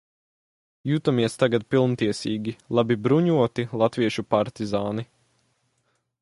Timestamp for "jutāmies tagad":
0.91-1.65